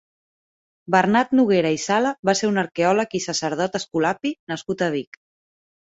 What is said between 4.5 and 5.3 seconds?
nascut a Vic.